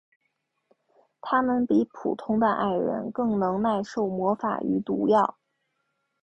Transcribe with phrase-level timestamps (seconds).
[1.21, 5.37] 他们比普通的矮人更能耐受魔法与毒药。